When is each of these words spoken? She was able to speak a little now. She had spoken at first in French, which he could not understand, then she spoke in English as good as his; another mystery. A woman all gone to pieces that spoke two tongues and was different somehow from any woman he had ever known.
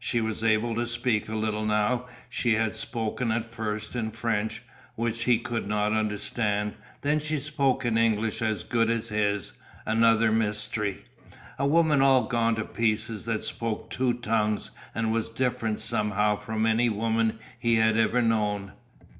She 0.00 0.20
was 0.20 0.42
able 0.42 0.74
to 0.74 0.84
speak 0.84 1.28
a 1.28 1.36
little 1.36 1.64
now. 1.64 2.06
She 2.28 2.54
had 2.54 2.74
spoken 2.74 3.30
at 3.30 3.44
first 3.44 3.94
in 3.94 4.10
French, 4.10 4.60
which 4.96 5.22
he 5.22 5.38
could 5.38 5.68
not 5.68 5.92
understand, 5.92 6.74
then 7.02 7.20
she 7.20 7.38
spoke 7.38 7.84
in 7.84 7.96
English 7.96 8.42
as 8.42 8.64
good 8.64 8.90
as 8.90 9.10
his; 9.10 9.52
another 9.86 10.32
mystery. 10.32 11.04
A 11.56 11.68
woman 11.68 12.02
all 12.02 12.24
gone 12.26 12.56
to 12.56 12.64
pieces 12.64 13.26
that 13.26 13.44
spoke 13.44 13.88
two 13.88 14.14
tongues 14.14 14.72
and 14.92 15.12
was 15.12 15.30
different 15.30 15.78
somehow 15.78 16.34
from 16.34 16.66
any 16.66 16.88
woman 16.88 17.38
he 17.56 17.76
had 17.76 17.96
ever 17.96 18.20
known. 18.20 18.72